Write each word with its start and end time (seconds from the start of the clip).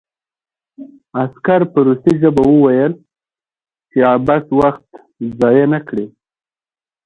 عسکر 1.21 1.61
په 1.71 1.79
روسي 1.87 2.13
ژبه 2.21 2.43
وویل 2.47 2.93
چې 3.91 3.97
عبث 4.13 4.45
وخت 4.59 4.85
ضایع 5.39 5.65
نه 5.73 5.79
کړي 5.87 6.05